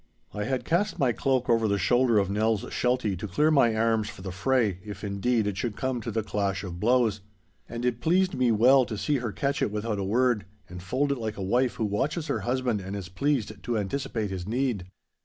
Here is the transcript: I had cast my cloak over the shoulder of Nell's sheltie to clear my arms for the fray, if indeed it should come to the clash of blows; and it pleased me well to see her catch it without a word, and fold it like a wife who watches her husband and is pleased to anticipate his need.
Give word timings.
I 0.33 0.45
had 0.45 0.65
cast 0.65 0.97
my 0.97 1.11
cloak 1.11 1.47
over 1.47 1.67
the 1.67 1.77
shoulder 1.77 2.17
of 2.17 2.27
Nell's 2.27 2.65
sheltie 2.73 3.15
to 3.17 3.27
clear 3.27 3.51
my 3.51 3.75
arms 3.75 4.09
for 4.09 4.23
the 4.23 4.31
fray, 4.31 4.79
if 4.83 5.03
indeed 5.03 5.45
it 5.45 5.57
should 5.57 5.75
come 5.75 6.01
to 6.01 6.09
the 6.09 6.23
clash 6.23 6.63
of 6.63 6.79
blows; 6.79 7.21
and 7.69 7.85
it 7.85 8.01
pleased 8.01 8.33
me 8.33 8.51
well 8.51 8.83
to 8.85 8.97
see 8.97 9.17
her 9.17 9.31
catch 9.31 9.61
it 9.61 9.69
without 9.69 9.99
a 9.99 10.03
word, 10.03 10.47
and 10.67 10.81
fold 10.81 11.11
it 11.11 11.19
like 11.19 11.37
a 11.37 11.43
wife 11.43 11.75
who 11.75 11.85
watches 11.85 12.25
her 12.29 12.39
husband 12.39 12.81
and 12.81 12.95
is 12.95 13.09
pleased 13.09 13.61
to 13.61 13.77
anticipate 13.77 14.31
his 14.31 14.47
need. 14.47 14.87